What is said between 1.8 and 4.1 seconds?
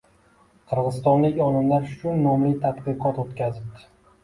shu nomli tadqiqot o‘tkazibdi.